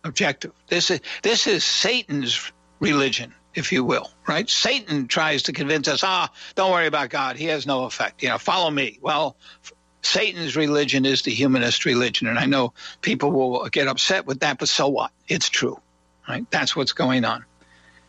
[0.03, 0.53] objective.
[0.67, 4.49] This is, this is Satan's religion if you will, right?
[4.49, 7.35] Satan tries to convince us, ah, don't worry about God.
[7.35, 8.23] He has no effect.
[8.23, 8.97] You know, follow me.
[9.01, 9.35] Well,
[10.01, 12.27] Satan's religion is the humanist religion.
[12.27, 15.11] And I know people will get upset with that, but so what?
[15.27, 15.79] It's true,
[16.27, 16.49] right?
[16.49, 17.45] That's what's going on.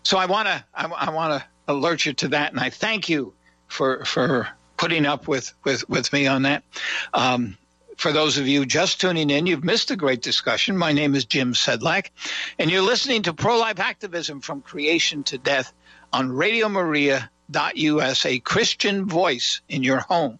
[0.02, 2.52] So I want to, I, I want to alert you to that.
[2.52, 3.34] And I thank you
[3.68, 6.64] for, for putting up with, with, with me on that.
[7.14, 7.56] Um,
[7.96, 10.76] for those of you just tuning in, you've missed a great discussion.
[10.76, 12.10] My name is Jim Sedlak,
[12.58, 15.72] and you're listening to Pro Life Activism from Creation to Death
[16.12, 20.38] on Radio Maria.us, a Christian voice in your home.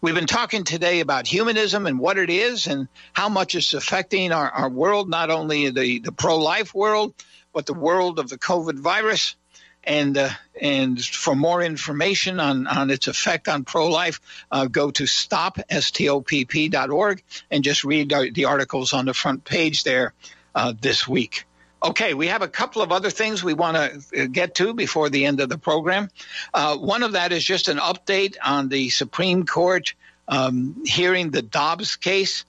[0.00, 4.32] We've been talking today about humanism and what it is and how much it's affecting
[4.32, 7.14] our, our world, not only the, the pro life world,
[7.54, 9.36] but the world of the COVID virus
[9.82, 14.90] and uh, and for more information on, on its effect on pro life, uh, go
[14.90, 20.12] to stop stopp.org and just read the articles on the front page there
[20.54, 21.44] uh, this week.
[21.82, 25.10] Okay, we have a couple of other things we want to uh, get to before
[25.10, 26.08] the end of the program.
[26.54, 29.92] Uh, one of that is just an update on the Supreme Court
[30.26, 32.46] um, hearing the Dobbs case.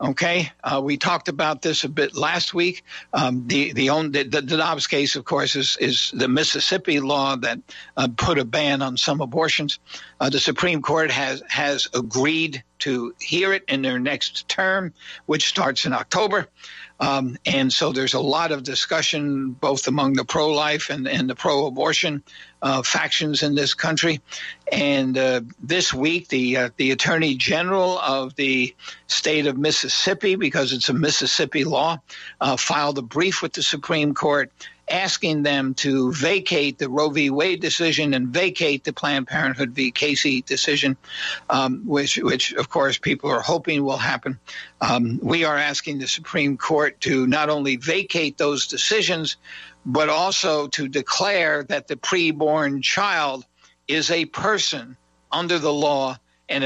[0.00, 2.84] Okay, uh, we talked about this a bit last week.
[3.12, 7.34] Um, the the, own, the, the Dobbs case, of course, is is the Mississippi law
[7.34, 7.58] that
[7.96, 9.80] uh, put a ban on some abortions.
[10.20, 14.94] Uh, the Supreme Court has has agreed to hear it in their next term,
[15.26, 16.46] which starts in October.
[17.00, 21.30] Um, and so there's a lot of discussion both among the pro life and, and
[21.30, 22.22] the pro abortion
[22.62, 24.20] uh, factions in this country.
[24.70, 28.74] And uh, this week, the, uh, the Attorney General of the
[29.06, 31.98] state of Mississippi, because it's a Mississippi law,
[32.40, 34.52] uh, filed a brief with the Supreme Court
[34.90, 37.30] asking them to vacate the Roe v.
[37.30, 39.90] Wade decision and vacate the Planned Parenthood v.
[39.90, 40.96] Casey decision,
[41.50, 44.38] um, which, which of course people are hoping will happen.
[44.80, 49.36] Um, we are asking the Supreme Court to not only vacate those decisions,
[49.88, 53.46] but also to declare that the preborn child
[53.88, 54.98] is a person
[55.32, 56.14] under the law
[56.46, 56.62] and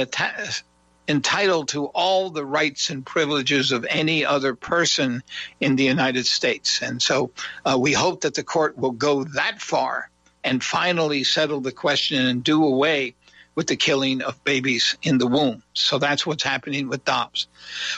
[1.06, 5.22] entitled to all the rights and privileges of any other person
[5.60, 6.82] in the United States.
[6.82, 7.30] And so
[7.64, 10.10] uh, we hope that the court will go that far
[10.42, 13.14] and finally settle the question and do away
[13.54, 15.62] with the killing of babies in the womb.
[15.74, 17.46] So that's what's happening with Dobbs.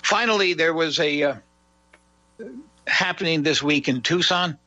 [0.03, 1.35] Finally, there was a uh,
[2.87, 4.59] happening this week in Tucson.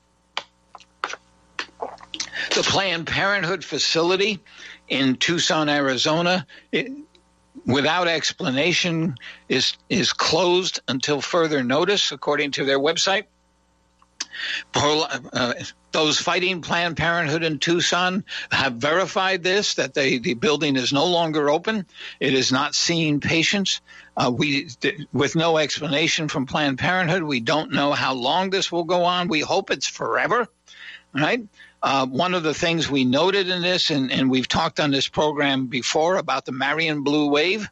[2.53, 4.39] The Planned Parenthood facility
[4.87, 6.91] in Tucson, Arizona, it,
[7.65, 9.15] without explanation
[9.49, 13.25] is is closed until further notice, according to their website.
[14.75, 15.53] Uh,
[15.91, 21.05] those fighting Planned Parenthood in Tucson have verified this that they, the building is no
[21.07, 21.87] longer open.
[22.19, 23.81] It is not seeing patients.
[24.15, 24.69] Uh, we,
[25.11, 29.27] with no explanation from Planned Parenthood, we don't know how long this will go on.
[29.27, 30.47] We hope it's forever,
[31.13, 31.41] right?
[31.81, 35.07] Uh, one of the things we noted in this, and, and, we've talked on this
[35.07, 37.69] program before about the Marian Blue Wave,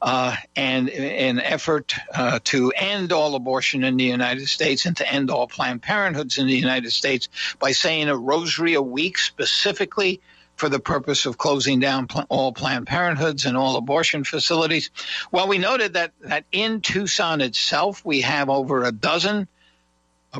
[0.00, 5.12] uh, and an effort uh, to end all abortion in the United States and to
[5.12, 7.28] end all Planned Parenthoods in the United States
[7.58, 10.20] by saying a rosary a week specifically
[10.54, 14.90] for the purpose of closing down pl- all Planned Parenthoods and all abortion facilities.
[15.30, 19.48] Well, we noted that, that in Tucson itself, we have over a dozen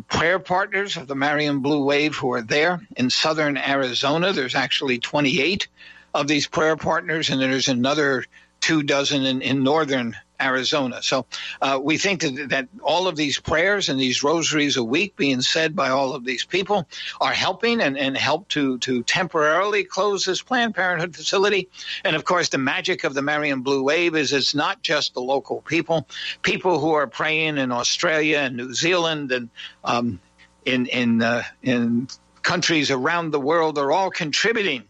[0.09, 2.81] prayer partners of the Marian Blue Wave who are there.
[2.97, 5.69] In southern Arizona, there's actually 28
[6.15, 8.25] of these prayer partners, and there's another
[8.61, 11.03] two dozen in, in northern Arizona.
[11.03, 11.27] So
[11.61, 15.41] uh, we think that, that all of these prayers and these rosaries a week being
[15.41, 16.89] said by all of these people
[17.21, 21.69] are helping and, and help to, to temporarily close this Planned Parenthood facility.
[22.05, 25.21] And of course, the magic of the Marian Blue Wave is it's not just the
[25.21, 26.09] local people,
[26.43, 29.51] people who are praying in Australia and New Zealand and
[29.85, 30.21] um,
[30.65, 32.09] in, in, uh, in
[32.43, 34.85] countries around the world are all contributing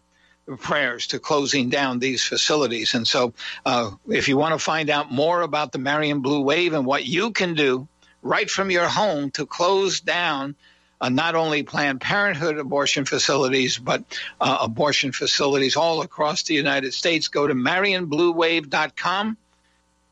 [0.56, 2.94] prayers to closing down these facilities.
[2.94, 3.34] And so,
[3.66, 7.04] uh, if you want to find out more about the Marian Blue Wave and what
[7.04, 7.86] you can do
[8.22, 10.54] right from your home to close down
[11.00, 14.02] uh, not only Planned Parenthood abortion facilities, but
[14.40, 19.36] uh, abortion facilities all across the United States, go to marianbluewave.com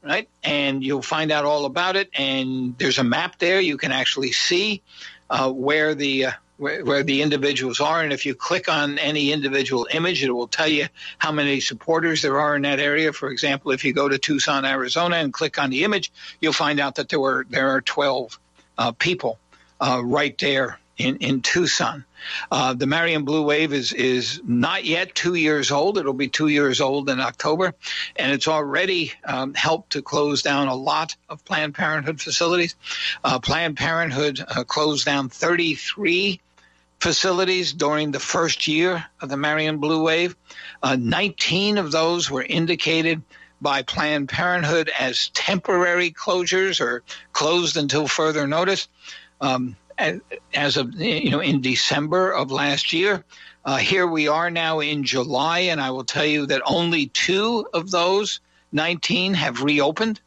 [0.06, 0.28] right?
[0.44, 2.08] And you'll find out all about it.
[2.14, 3.60] And there's a map there.
[3.60, 4.82] You can actually see
[5.28, 8.02] uh, where the uh, where, where, the individuals are.
[8.02, 10.88] And if you click on any individual image, it will tell you
[11.18, 13.12] how many supporters there are in that area.
[13.12, 16.80] For example, if you go to Tucson, Arizona, and click on the image, you'll find
[16.80, 18.38] out that there were there are 12
[18.78, 19.38] uh, people
[19.80, 22.04] uh, right there in, in Tucson.
[22.50, 25.98] Uh, the Marian Blue Wave is is not yet two years old.
[25.98, 27.74] It'll be two years old in October,
[28.16, 32.74] and it's already um, helped to close down a lot of Planned Parenthood facilities.
[33.22, 36.40] Uh, Planned Parenthood uh, closed down 33
[37.00, 40.36] facilities during the first year of the Marian Blue Wave.
[40.82, 43.22] Uh, 19 of those were indicated
[43.60, 48.88] by Planned Parenthood as temporary closures or closed until further notice.
[49.40, 53.24] Um, as of you know in December of last year.
[53.64, 57.66] Uh, here we are now in July, and I will tell you that only two
[57.72, 58.40] of those
[58.72, 60.20] 19 have reopened.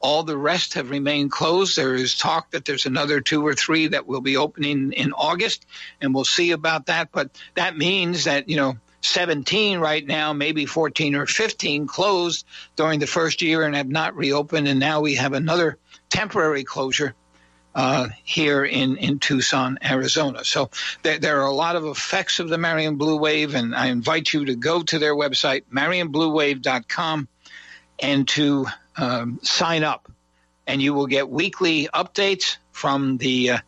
[0.00, 1.76] All the rest have remained closed.
[1.76, 5.66] There is talk that there's another two or three that will be opening in August,
[6.00, 7.10] and we'll see about that.
[7.12, 12.46] But that means that, you know, 17 right now, maybe 14 or 15 closed
[12.76, 14.68] during the first year and have not reopened.
[14.68, 15.78] And now we have another
[16.10, 17.14] temporary closure
[17.74, 20.44] uh, here in, in Tucson, Arizona.
[20.44, 20.70] So
[21.02, 24.32] there, there, are a lot of effects of the Marian Blue Wave, and I invite
[24.32, 27.28] you to go to their website, marianbluewave.com,
[28.00, 28.66] and to
[28.96, 30.10] um, sign up.
[30.66, 33.58] And you will get weekly updates from the uh,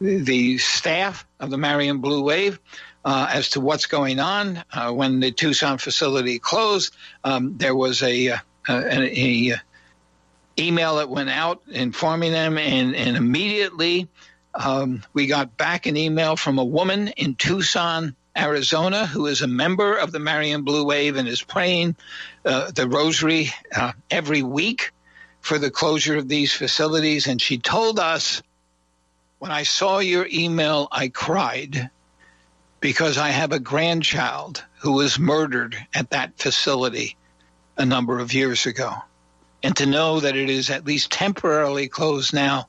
[0.00, 2.58] the staff of the Marian Blue Wave
[3.04, 4.62] uh, as to what's going on.
[4.72, 9.60] Uh, when the Tucson facility closed, um, there was a, uh, a, a
[10.58, 14.08] email that went out informing them, and, and immediately
[14.54, 19.46] um, we got back an email from a woman in Tucson, Arizona, who is a
[19.46, 21.96] member of the Marian Blue Wave and is praying
[22.44, 24.92] uh, the rosary uh, every week
[25.40, 27.26] for the closure of these facilities.
[27.26, 28.42] And she told us,
[29.38, 31.90] when I saw your email, I cried
[32.80, 37.16] because I have a grandchild who was murdered at that facility
[37.76, 38.94] a number of years ago
[39.62, 42.68] and to know that it is at least temporarily closed now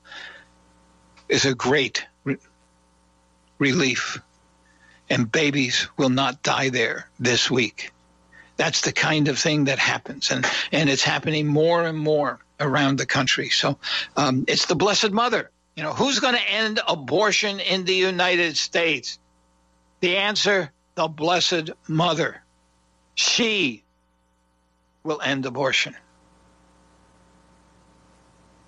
[1.30, 2.38] is a great re-
[3.59, 4.20] relief.
[5.12, 7.91] And babies will not die there this week.
[8.55, 12.97] That's the kind of thing that happens, and, and it's happening more and more around
[12.97, 13.49] the country.
[13.49, 13.78] So
[14.16, 15.51] um, it's the Blessed Mother.
[15.76, 19.20] You know, who's going to end abortion in the United States?
[19.99, 22.41] The answer the Blessed Mother.
[23.16, 23.84] She
[25.03, 25.93] will end abortion.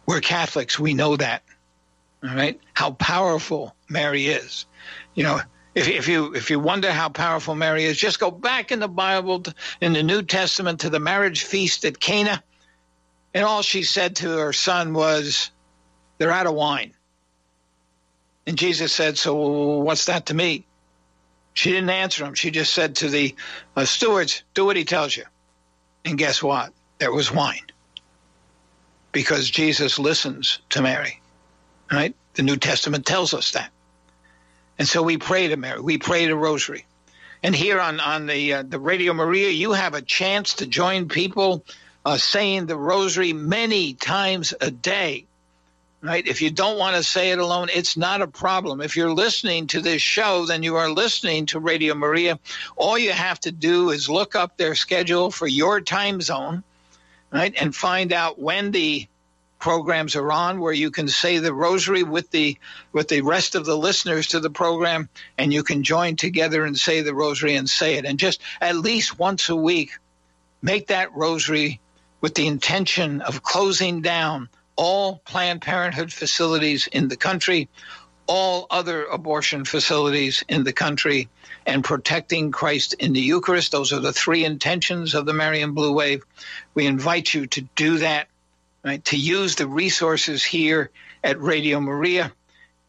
[0.05, 0.77] We're Catholics.
[0.77, 1.43] We know that.
[2.21, 2.59] All right.
[2.73, 4.65] How powerful Mary is.
[5.15, 5.41] You know,
[5.75, 8.87] if, if you if you wonder how powerful Mary is, just go back in the
[8.87, 9.43] Bible
[9.81, 12.43] in the New Testament to the marriage feast at Cana,
[13.33, 15.51] and all she said to her son was,
[16.17, 16.93] "They're out of wine."
[18.45, 19.35] And Jesus said, "So
[19.79, 20.65] what's that to me?"
[21.55, 22.33] She didn't answer him.
[22.33, 23.35] She just said to the
[23.75, 25.25] uh, stewards, "Do what he tells you."
[26.05, 26.73] And guess what?
[26.99, 27.65] There was wine
[29.11, 31.21] because Jesus listens to Mary.
[31.91, 32.15] Right?
[32.33, 33.72] The New Testament tells us that.
[34.77, 35.79] And so we pray to Mary.
[35.79, 36.85] We pray to Rosary.
[37.41, 41.09] And here on, on the, uh, the Radio Maria, you have a chance to join
[41.09, 41.65] people
[42.05, 45.25] uh, saying the Rosary many times a day.
[46.01, 46.27] Right?
[46.27, 48.81] If you don't want to say it alone, it's not a problem.
[48.81, 52.39] If you're listening to this show, then you are listening to Radio Maria.
[52.75, 56.63] All you have to do is look up their schedule for your time zone
[57.33, 57.53] right?
[57.59, 59.07] And find out when the
[59.63, 62.57] programs are on where you can say the rosary with the
[62.91, 65.07] with the rest of the listeners to the program
[65.37, 68.75] and you can join together and say the rosary and say it and just at
[68.75, 69.91] least once a week
[70.61, 71.79] make that rosary
[72.19, 77.69] with the intention of closing down all planned parenthood facilities in the country
[78.27, 81.29] all other abortion facilities in the country
[81.65, 83.71] and protecting Christ in the Eucharist.
[83.71, 86.23] Those are the three intentions of the Marian Blue Wave.
[86.73, 88.27] We invite you to do that,
[88.83, 89.03] right?
[89.05, 90.91] To use the resources here
[91.23, 92.31] at Radio Maria,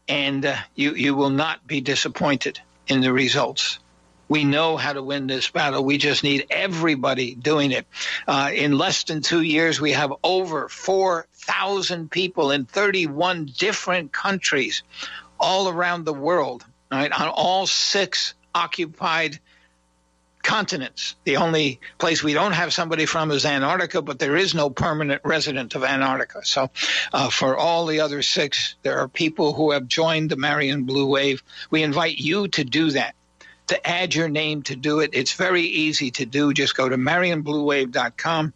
[0.07, 3.79] and uh, you you will not be disappointed in the results.
[4.27, 5.83] We know how to win this battle.
[5.83, 7.85] We just need everybody doing it.
[8.27, 14.81] Uh, in less than two years, we have over 4,000 people in 31 different countries
[15.39, 19.39] all around the world, right, on all six occupied
[20.45, 21.15] continents.
[21.23, 25.21] The only place we don't have somebody from is Antarctica, but there is no permanent
[25.25, 26.45] resident of Antarctica.
[26.45, 26.69] So,
[27.11, 31.07] uh, for all the other six, there are people who have joined the Marian Blue
[31.07, 31.43] Wave.
[31.71, 33.15] We invite you to do that,
[33.67, 35.09] to add your name to do it.
[35.13, 36.53] It's very easy to do.
[36.53, 38.53] Just go to MarianBlueWave.com,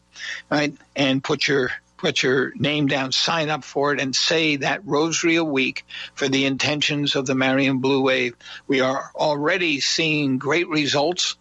[0.49, 4.85] right, and put your put your name down, sign up for it, and say that
[4.85, 8.35] rosary a week for the intentions of the Marian Blue Wave.
[8.67, 11.35] We are already seeing great results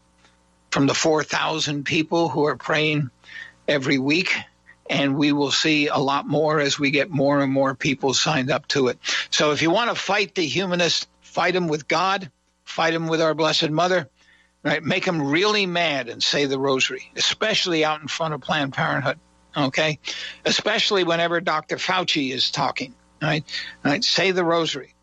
[0.71, 3.11] from the 4,000 people who are praying
[3.66, 4.35] every week.
[4.91, 8.51] And we will see a lot more as we get more and more people signed
[8.51, 8.99] up to it.
[9.31, 12.31] So if you want to fight the humanists, fight them with God,
[12.64, 14.09] fight them with our Blessed Mother,
[14.62, 14.83] right?
[14.83, 19.19] Make them really mad and say the rosary, especially out in front of Planned Parenthood,
[19.55, 19.99] okay?
[20.47, 21.77] Especially whenever Dr.
[21.77, 23.45] Fauci is talking, right?
[23.85, 24.03] right?
[24.03, 24.95] Say the rosary,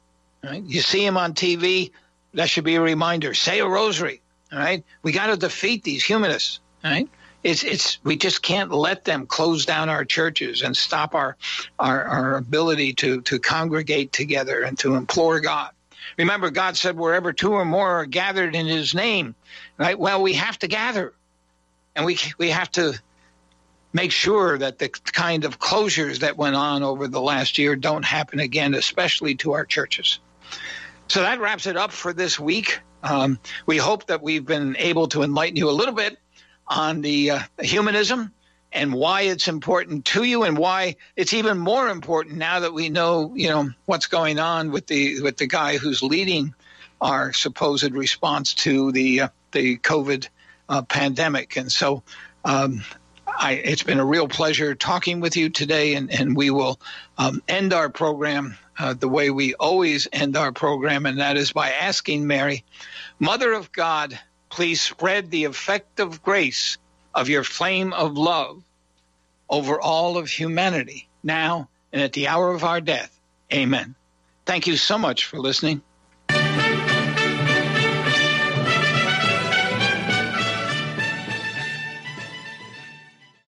[0.44, 0.64] right?
[0.64, 1.92] You see him on TV,
[2.34, 3.34] that should be a reminder.
[3.34, 4.22] Say a rosary.
[4.52, 6.60] All right, we got to defeat these humanists.
[6.84, 7.10] All right,
[7.44, 11.38] it's it's we just can't let them close down our churches and stop our
[11.80, 15.72] our, our ability to to congregate together and to implore God.
[16.18, 19.36] Remember, God said, "Wherever two or more are gathered in His name,"
[19.78, 19.98] right?
[19.98, 21.14] Well, we have to gather,
[21.96, 23.00] and we we have to
[23.96, 28.04] make sure that the kind of closures that went on over the last year don't
[28.04, 30.20] happen again, especially to our churches.
[31.08, 32.82] So that wraps it up for this week.
[33.06, 36.18] Um, we hope that we've been able to enlighten you a little bit
[36.68, 38.34] on the uh, humanism
[38.74, 42.90] and why it's important to you and why it's even more important now that we
[42.90, 46.54] know, you know, what's going on with the with the guy who's leading
[47.00, 50.28] our supposed response to the uh, the COVID
[50.68, 51.58] uh, pandemic.
[51.58, 52.02] And so
[52.44, 52.84] um,
[53.28, 56.80] I, it's been a real pleasure talking with you today, and, and we will
[57.18, 61.54] um, end our program uh, the way we always end our program, and that is
[61.54, 62.64] by asking Mary,
[63.20, 64.20] Mother of God,
[64.50, 66.78] please spread the effective grace
[67.14, 68.64] of your flame of love
[69.50, 73.18] over all of humanity now and at the hour of our death.
[73.54, 73.96] Amen.
[74.46, 75.82] Thank you so much for listening.